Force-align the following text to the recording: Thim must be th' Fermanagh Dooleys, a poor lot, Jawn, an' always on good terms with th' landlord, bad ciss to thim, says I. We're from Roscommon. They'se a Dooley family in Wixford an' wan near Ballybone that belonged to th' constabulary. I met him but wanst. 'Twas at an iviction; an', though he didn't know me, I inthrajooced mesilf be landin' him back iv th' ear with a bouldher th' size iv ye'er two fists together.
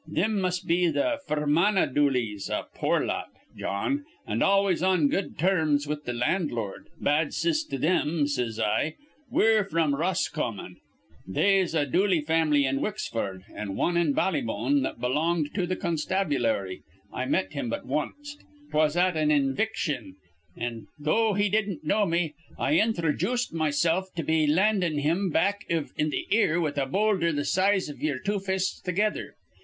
Thim 0.11 0.41
must 0.41 0.65
be 0.67 0.91
th' 0.91 1.21
Fermanagh 1.27 1.93
Dooleys, 1.93 2.49
a 2.49 2.65
poor 2.73 3.05
lot, 3.05 3.27
Jawn, 3.55 4.03
an' 4.25 4.41
always 4.41 4.81
on 4.81 5.09
good 5.09 5.37
terms 5.37 5.85
with 5.85 6.05
th' 6.05 6.15
landlord, 6.15 6.87
bad 6.99 7.33
ciss 7.35 7.63
to 7.69 7.77
thim, 7.77 8.25
says 8.25 8.59
I. 8.59 8.95
We're 9.29 9.63
from 9.63 9.93
Roscommon. 9.93 10.77
They'se 11.27 11.75
a 11.75 11.85
Dooley 11.85 12.21
family 12.21 12.65
in 12.65 12.79
Wixford 12.81 13.43
an' 13.55 13.75
wan 13.75 13.93
near 13.93 14.05
Ballybone 14.05 14.81
that 14.81 14.99
belonged 14.99 15.53
to 15.53 15.67
th' 15.67 15.79
constabulary. 15.79 16.81
I 17.13 17.25
met 17.27 17.53
him 17.53 17.69
but 17.69 17.85
wanst. 17.85 18.43
'Twas 18.71 18.97
at 18.97 19.15
an 19.15 19.29
iviction; 19.29 20.15
an', 20.57 20.87
though 20.97 21.33
he 21.35 21.47
didn't 21.47 21.83
know 21.85 22.07
me, 22.07 22.33
I 22.57 22.73
inthrajooced 22.79 23.53
mesilf 23.53 24.05
be 24.25 24.47
landin' 24.47 24.97
him 24.97 25.29
back 25.29 25.63
iv 25.69 25.93
th' 25.95 26.33
ear 26.33 26.59
with 26.59 26.79
a 26.79 26.87
bouldher 26.87 27.31
th' 27.39 27.45
size 27.45 27.87
iv 27.87 28.01
ye'er 28.01 28.17
two 28.17 28.39
fists 28.39 28.81
together. 28.81 29.35